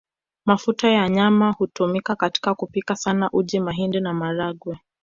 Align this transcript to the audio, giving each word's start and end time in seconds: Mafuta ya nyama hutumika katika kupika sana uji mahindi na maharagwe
Mafuta 0.45 0.89
ya 0.89 1.09
nyama 1.09 1.51
hutumika 1.51 2.15
katika 2.15 2.55
kupika 2.55 2.95
sana 2.95 3.29
uji 3.33 3.59
mahindi 3.59 3.99
na 4.01 4.13
maharagwe 4.13 4.79